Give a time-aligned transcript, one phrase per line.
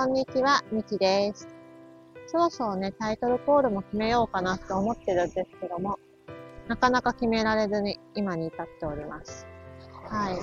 [0.00, 1.46] こんにちは、みきです。
[2.28, 5.98] そろそろね、タイトルコールも決めようかなと思ってるんですけども、
[6.68, 9.46] なかなか決められずに今に至っております。
[10.08, 10.38] はい。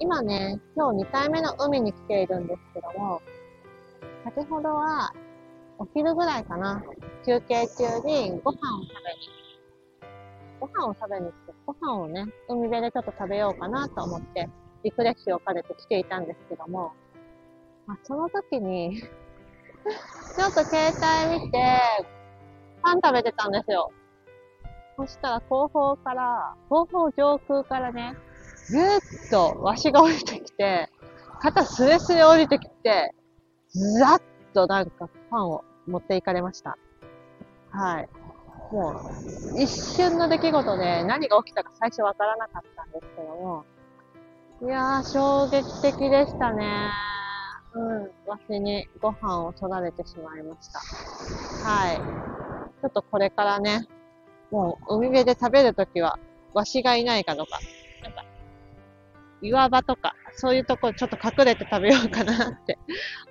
[0.00, 3.22] 今ね、今日2回目の海に来ているんですけども、
[4.24, 5.14] 先ほどは
[5.78, 6.82] お昼ぐらいかな、
[7.24, 10.18] 休憩中にご飯を食べに、
[10.58, 14.48] ご飯を食べに来て、ご飯をね、海辺でちょっと食べようかなと思って、
[14.82, 16.92] リフレッシュを兼ねて来ていたんですけども、
[17.86, 19.02] まあ、その時に
[20.36, 20.88] ちょっと携
[21.28, 21.80] 帯見て、
[22.82, 23.90] パン食べてたんですよ。
[24.96, 28.16] そしたら後方から、後方上空からね、
[28.70, 30.88] ぐーっとわしが降りてきて、
[31.40, 33.14] 肩スレスレ降りてきて、
[33.68, 36.78] ずらっとなんかパンを持っていかれました。
[37.70, 38.08] はい。
[38.72, 38.92] も
[39.54, 43.64] う、一瞬の出来事で何が起きたか最初わからなかったんですけども、
[44.62, 46.90] いやー、衝撃的でしたね。
[47.74, 50.80] うん、わしにご飯を取られてしまいました。
[51.68, 51.98] はい。
[51.98, 53.88] ちょっとこれからね、
[54.50, 56.18] もう海辺で食べるときは、
[56.52, 57.58] わしがいないかとか、
[58.02, 58.24] なんか、
[59.42, 62.78] 岩場とか、そういうとこちょっと隠れて食べようかなって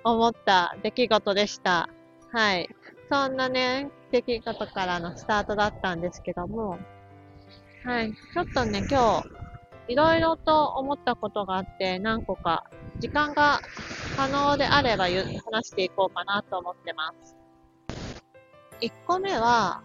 [0.04, 1.88] 思った出来事でした。
[2.32, 2.68] はい。
[3.10, 6.78] そんなね、出来事からのスタートだったんですけども、
[7.84, 8.12] はい。
[8.12, 12.64] ちょっとね、今日、いろいろと思ったことがあって、何個か、
[12.98, 13.60] 時間が
[14.16, 17.36] 可能であれば話していこうかなと思ってます。
[18.80, 19.82] 1個目は、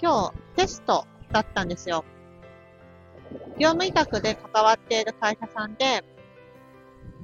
[0.00, 2.04] 今日テストだったんですよ。
[3.58, 6.04] 業務委託で関わっている会社さんで、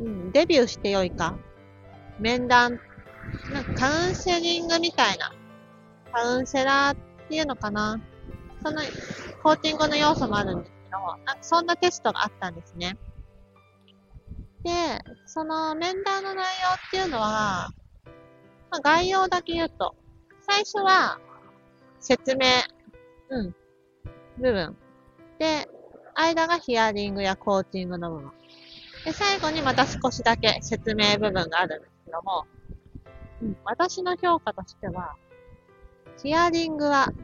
[0.00, 1.36] うん、デビューしてよいか、
[2.18, 2.80] 面談、
[3.52, 5.32] なんかカウンセリングみたいな、
[6.12, 6.96] カウンセラーっ
[7.28, 8.00] ていうのかな。
[8.62, 8.80] その、
[9.42, 12.96] コーティングの要素もあるんですけど、なんかそんなテストがあったんですね。
[14.68, 14.74] で、
[15.24, 16.44] その面談の内容
[16.88, 17.70] っていうのは、
[18.70, 19.94] まあ、概要だけ言うと、
[20.46, 21.18] 最初は
[22.00, 22.46] 説明、
[23.30, 23.54] うん、
[24.36, 24.76] 部分。
[25.38, 25.66] で、
[26.14, 28.30] 間がヒアリングやコーチングの部分。
[29.06, 32.44] で、最後にまた少しだけ説明部分があるんですけども、
[33.40, 35.16] うん、私の評価としては、
[36.22, 37.14] ヒアリングは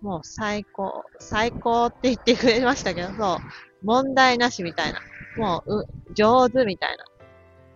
[0.00, 3.38] もう最高、最高って言ってくれましたけど、そう、
[3.84, 4.98] 問題なしみたいな。
[5.36, 6.96] もう、う、上手みたい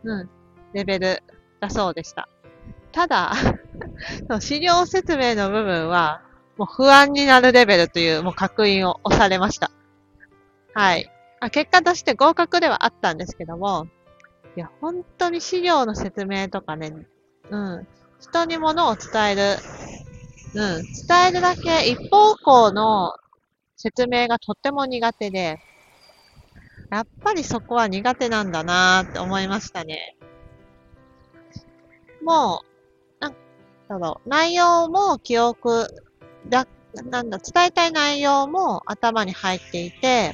[0.05, 0.31] な、うん、
[0.73, 1.23] レベル
[1.61, 2.29] だそうでした。
[2.93, 3.33] ただ、
[4.41, 6.23] 資料説明の部分は、
[6.57, 9.71] もう不安になるレベルという、もう確認を押されました。
[10.75, 11.11] はい。
[11.41, 13.87] あ結果として合格ではあったんですけども、
[14.57, 16.95] いや、本当に資料の説明とかね、
[17.51, 17.87] うん、
[18.21, 19.43] 人に物を伝える
[20.57, 20.83] うん。
[20.83, 23.13] 伝えるだけ一方向の
[23.77, 25.59] 説明がとっても苦手で、
[26.91, 30.17] やっぱりそこは苦手なんだなーって思いましたね。
[32.23, 32.63] も
[33.21, 33.35] う、なん
[33.89, 35.89] だろう、内容も記憶
[36.49, 36.67] だ、
[37.11, 40.33] なんだ、伝えたい内容も頭に入っていて、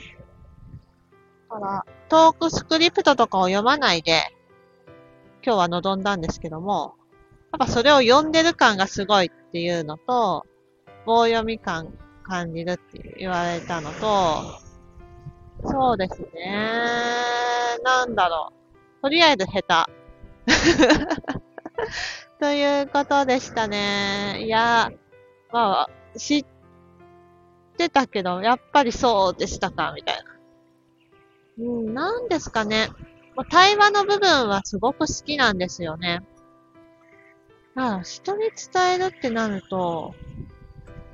[1.51, 4.23] だから、トークスクリプトとかを読まないで、
[5.45, 6.95] 今日は臨んだんですけども、
[7.53, 10.47] やっぱそれを読んでる感がすごいっていうのと、
[11.05, 11.93] 棒読み感
[12.23, 14.62] 感じるって言われたのと、
[15.65, 17.79] そうですね。
[17.85, 18.53] なんだろ
[18.99, 19.03] う。
[19.03, 19.93] とりあえず下手。
[22.41, 24.45] ということでしたね。
[24.45, 24.91] いや、
[25.53, 26.47] まあ、知っ
[27.77, 30.33] てたけど、やっぱりそうでしたか、みたいな。
[31.59, 32.89] うん、なんですかね。
[33.51, 36.23] 対話の部分はすごく好きなんですよね。
[37.75, 40.15] ああ、人に伝えるってなると、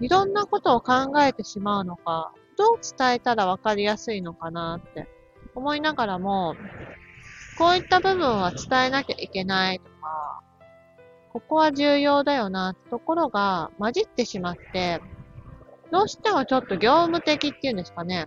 [0.00, 5.06] いろんなことを考えてしまうのか、どう伝えたらわかりやすいのかなって
[5.54, 6.56] 思いながらも、
[7.56, 10.42] こういった部分は伝えなきゃいけないとか、
[11.32, 15.00] ここは重要だよなってところが混じってしまって、
[15.92, 18.26] どうしてもちょっと業務的っていうんですかね、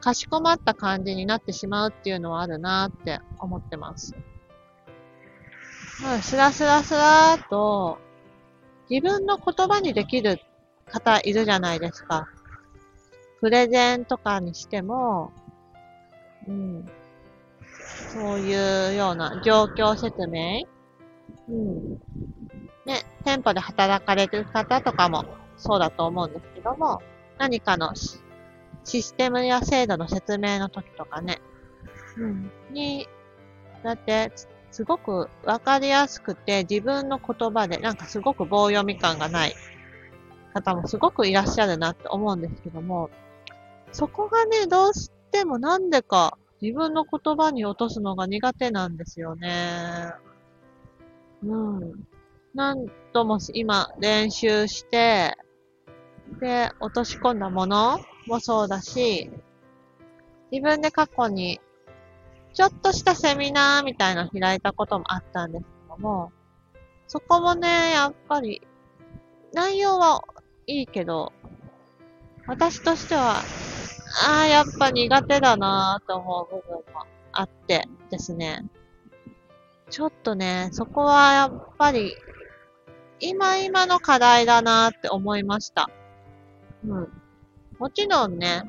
[0.00, 4.14] かしこまった感じになってしまうっていうのはあるなって思ってます。
[6.20, 7.98] スラスラスラーと、
[8.90, 10.40] 自分の言葉にできる
[10.90, 12.28] 方いるじゃないですか。
[13.42, 15.32] プレゼンとかにしても、
[16.46, 16.88] うん、
[18.14, 20.62] そういうような状況説明、
[21.48, 21.90] うん、
[22.86, 25.24] ね、店舗で働かれてる方とかも
[25.56, 27.02] そうだと思うんですけども、
[27.36, 27.92] 何かの
[28.84, 31.40] システムや制度の説明の時とかね、
[32.16, 33.08] うん、に、
[33.82, 34.30] だって
[34.70, 39.54] すごくわかりやすくて、自分の言葉で、なんかすごく棒読み感がない
[40.54, 43.10] 方もすごくいらっしゃるなって思うんですけども、
[43.92, 50.12] そこがね、どうしてもなんでか自分の言葉に落とすのが苦手なんですよね。
[51.44, 51.92] うん。
[52.54, 55.36] 何度も今練習して、
[56.40, 59.30] で、落とし込んだものもそうだし、
[60.50, 61.60] 自分で過去に
[62.54, 66.32] ちょっとしたセミナーみたいな開いたこともあったんですけども、
[67.08, 68.62] そこもね、やっぱり、
[69.52, 70.22] 内容は
[70.66, 71.32] いいけど、
[72.46, 73.36] 私としては、
[74.20, 78.64] ああ、やっぱ苦手だなーと思う部分もあってですね。
[79.90, 82.14] ちょっとね、そこはやっぱり、
[83.20, 85.88] 今今の課題だなーって思いました。
[86.84, 87.08] うん。
[87.78, 88.62] もちろんね、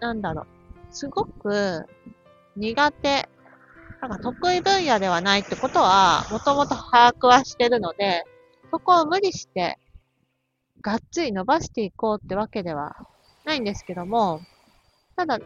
[0.00, 0.46] なんだろう。
[0.90, 1.86] すごく
[2.56, 3.28] 苦手、
[4.00, 8.24] なんか得意分野ではないってことは、もともと把握はしてるので、
[8.70, 9.78] そこを無理して、
[10.80, 12.96] がっつり伸ばしていこうってわけでは
[13.44, 14.40] ないんですけども、
[15.18, 15.44] ただ、ど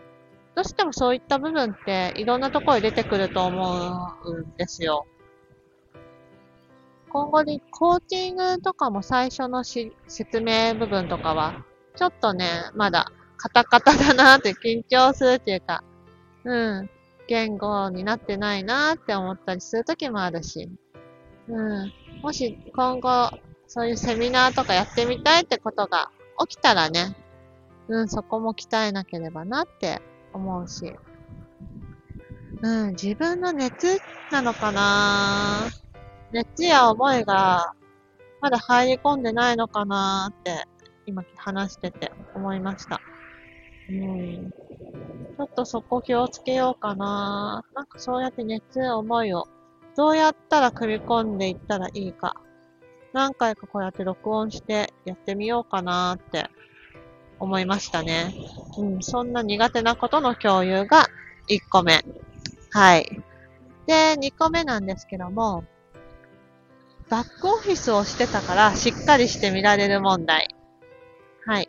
[0.60, 5.06] うしてもそういった部分っていろんなところに出てくると思うんですよ。
[7.08, 11.64] 今後にコーチングとかも最初のし説明部分とかは、
[11.96, 15.82] ちょっとね、まだカタカタだなって緊張するっていうか、
[16.44, 16.90] うん、
[17.26, 20.68] 言語になってないなって思ったりするときもあるし、
[21.48, 23.30] うん、もし今後
[23.66, 26.10] そういうセミナーとかやってみたいってことが
[26.46, 27.16] 起きたらね、
[27.92, 30.00] うん、そこも鍛えなければなって
[30.32, 30.94] 思うし、
[32.62, 33.98] うん、自分の熱
[34.30, 35.68] なのかな
[36.32, 37.74] 熱や思いが
[38.40, 40.64] まだ入り込んでないのかなって
[41.04, 43.02] 今話してて思いました。
[43.90, 44.50] うん。
[44.50, 47.62] ちょっとそこ気をつけようかな。
[47.74, 49.46] なんかそうやって熱思いを
[49.96, 52.36] どうやったら組み込んでいったらいいか。
[53.12, 56.48] 何回かこうやって録音してやってみようかなって
[57.42, 58.32] 思いましたね。
[58.78, 61.08] うん、そんな苦手なことの共有が
[61.48, 62.04] 1個目。
[62.70, 63.20] はい。
[63.86, 65.64] で、2個目なんですけども、
[67.10, 70.54] バックオフィスをしてたからしっかりして見られる問題。
[71.44, 71.68] はい。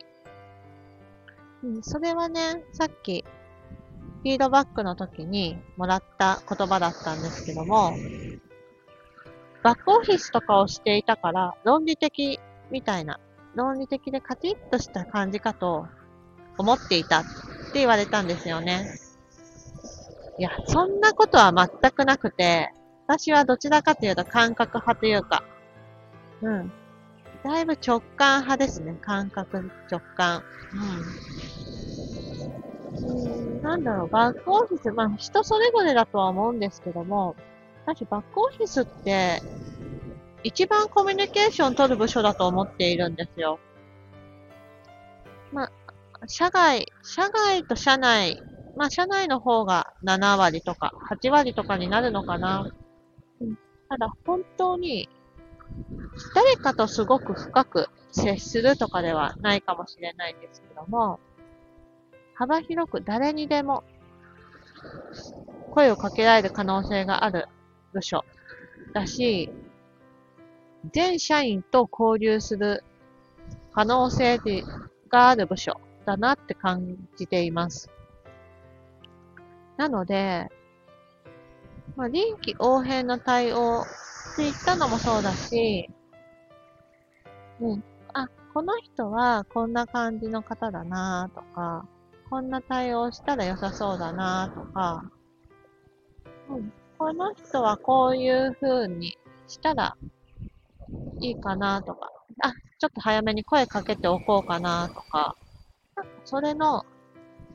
[1.63, 3.25] うん、それはね、さっき、
[4.21, 7.93] フィードバックの時にもらった言葉だったんですけども、
[9.63, 13.19] バックオフィスとかをしていたから論理的みたいな
[13.55, 15.88] 論理的でカチッとした感じかと
[16.57, 18.85] 思っていたって言われたんですよね。
[20.38, 22.71] いや、そんなことは全くなくて、
[23.07, 25.44] 私はどちらかというと感覚派というか、
[26.41, 26.71] うん。
[27.44, 28.97] だいぶ直感派ですね。
[29.01, 30.44] 感覚、直感。
[33.01, 33.61] うん。
[33.61, 37.35] なんだろう、バックオフィス、まあ人それぞれだとは思うんですけども、
[37.85, 39.44] 私バックオフィスって
[40.43, 43.59] 一番コミュニケーション取る部署だと思っているんですよ。
[45.51, 45.71] まあ、
[46.27, 48.41] 社外、社外と社内、
[48.75, 52.67] まあ、社内の方が7割とか8割とかになるのかな。
[53.89, 55.09] ただ、本当に、
[56.35, 61.19] 誰かとすごく深く接するとかではないかもしれないんですけども、
[62.35, 63.83] 幅広く誰にでも
[65.69, 67.47] 声をかけられる可能性がある
[67.93, 68.23] 部署
[68.93, 69.49] だし、
[70.91, 72.83] 全社員と交流する
[73.74, 74.39] 可能性
[75.09, 77.89] がある部署だなって感じています。
[79.77, 80.50] なので、
[81.96, 85.89] まあ、臨機応変な対応って言ったのもそうだし、
[87.60, 87.84] うん。
[88.13, 91.88] あ、この人はこんな感じの方だなとか、
[92.29, 95.12] こんな対応したら良さそうだなとか、
[96.50, 96.74] うん。
[96.98, 99.17] この人はこういう風に
[99.48, 99.98] したら
[101.20, 102.12] いいかなとか、
[102.43, 105.36] あ、ちょっと早めに声かけておこうかなとか、
[106.25, 106.86] それの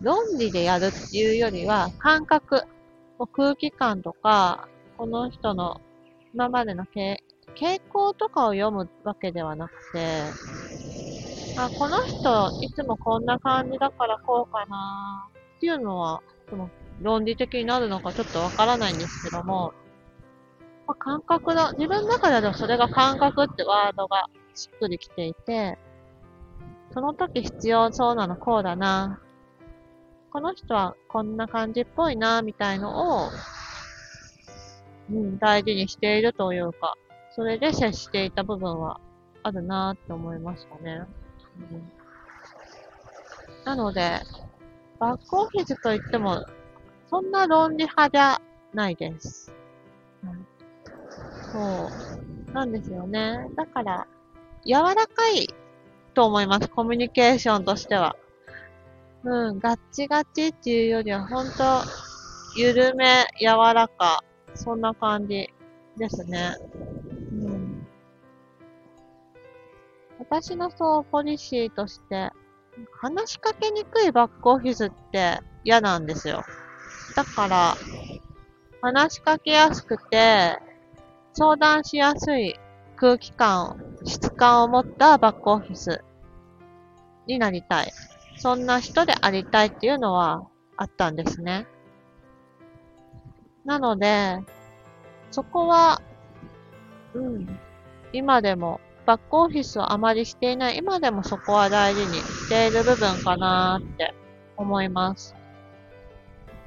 [0.01, 2.63] 論理でやるっていうよりは、感覚、
[3.33, 5.81] 空気感とか、この人の
[6.35, 7.17] 今までの傾
[7.89, 9.99] 向とかを読むわけではなくて、
[11.57, 16.71] あ、この人いつもこんな感じだからこうかなっていうのは、その
[17.03, 19.73] 論理的になるのかちょっとわからないんですけども、
[20.89, 21.73] まあ、感覚だ。
[21.73, 25.79] 自分の中ではそれが感覚ってワードがしっくりきていて、
[26.95, 29.21] その時必要そうなのこうだな。
[30.33, 33.29] この人はこんな感じっぽいな、みたいのを、
[35.11, 36.95] うん、大事にしているというか、
[37.33, 38.99] それで接していた部分は
[39.43, 41.03] あるなって思いましたね。
[41.71, 41.93] うん、
[43.67, 44.21] なので、
[44.99, 46.47] バックオフィスといっても、
[47.11, 48.41] そんな論理派じゃ
[48.73, 49.53] ないです。
[50.25, 50.58] うん
[51.53, 51.91] そ
[52.51, 52.53] う。
[52.53, 53.49] なんですよね。
[53.57, 54.07] だから、
[54.65, 55.49] 柔らかい
[56.15, 56.69] と思います。
[56.69, 58.17] コミュニケーションとしては。
[59.25, 61.83] うん、ガッチガチっていうよりは、ほんと、
[62.57, 64.23] 緩め、柔らか、
[64.55, 65.49] そんな感じ
[65.97, 66.55] ですね。
[67.33, 67.87] うん
[70.19, 72.31] 私のそう、ポリシーとして、
[73.01, 76.43] 話しかけにくいバックオフィスって嫌なんですよ。
[77.15, 77.77] だから、
[78.83, 80.59] 話しかけやすくて、
[81.39, 82.59] 相談しやすい
[82.97, 86.03] 空気感、質感を持ったバックオフィス
[87.29, 87.93] になりたい。
[88.39, 91.69] そんな人でありたいっていうのはあったんですね。
[93.65, 94.41] なので、
[95.31, 96.03] そこは、
[97.15, 97.47] うん、
[98.13, 104.13] 今でも、バックオフィスをあまりしていない今でもそこは大事にしている部分かなって
[104.57, 105.37] 思います。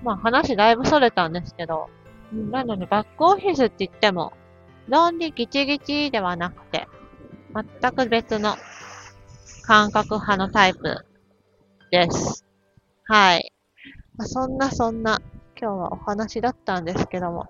[0.02, 1.90] まあ話だいぶそれたんですけど、
[2.32, 4.32] なのでバックオフィスって言っても、
[4.88, 6.88] 論理ギチギチではなくて、
[7.54, 8.56] 全く別の
[9.64, 11.06] 感覚派のタイプ
[11.92, 12.46] です。
[13.06, 13.52] はい。
[14.18, 15.22] まあ、そんなそんな
[15.60, 17.46] 今日はお話だったんですけども。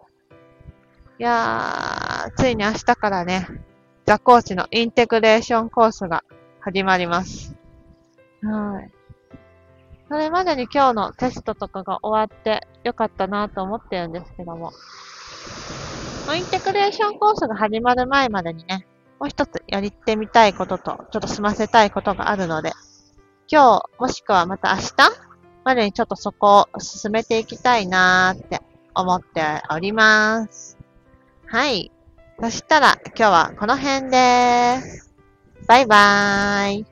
[1.20, 3.48] いやー、ついに明日からね、
[4.06, 6.24] ザコーチのインテグレーションコースが
[6.60, 7.56] 始まります。
[8.42, 8.92] はい。
[10.10, 14.72] それまでに今日のテストとかが終わってよかったなと思ってるんですけども。
[16.36, 18.88] インテグレーションコースが始まる前までにね、
[19.20, 22.72] もう一つやってみたいことと、ちょっと済ませたいことがあるので、
[23.52, 24.94] 今日、もしくはまた明日
[25.64, 28.62] までにちょっとそこを進めていきたいなーって
[28.96, 30.78] 思っております。
[31.46, 31.92] はい。
[32.40, 35.14] そしたら今日はこの辺です。
[35.68, 36.91] バイバーイ。